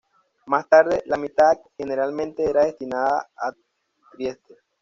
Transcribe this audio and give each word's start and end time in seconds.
Más 0.47 0.67
tarde, 0.67 1.03
la 1.05 1.15
mitad 1.15 1.59
generalmente 1.77 2.43
era 2.49 2.65
destinada 2.65 3.29
a 3.37 3.53
Trieste. 4.13 4.55